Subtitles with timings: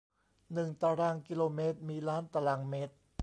[0.53, 2.93] หนึ่งตารางกิโลเมตร มีล้านตารางเมตร